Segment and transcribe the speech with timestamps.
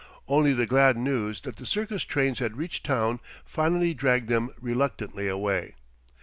[0.27, 5.27] Only the glad news that the circus trains had reached town finally dragged them reluctantly
[5.27, 5.75] away.